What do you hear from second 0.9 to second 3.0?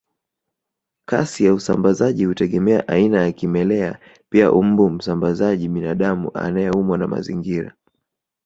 Kasi ya usambazaji hutegemea